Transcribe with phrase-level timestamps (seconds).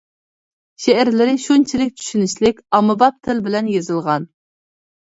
[0.85, 4.29] شېئىرلىرى شۇنچىلىك چۈشىنىشلىك، ئاممىباب تىل بىلەن يېزىلغان.